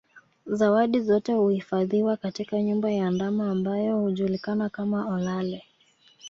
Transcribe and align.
Zawadi 0.45 0.99
zote 1.01 1.33
huhifadhiwa 1.33 2.17
katika 2.17 2.61
nyumba 2.61 2.91
ya 2.91 3.11
ndama 3.11 3.51
ambayo 3.51 3.99
hujulikana 3.99 4.69
kama 4.69 5.09
Olale 5.15 5.63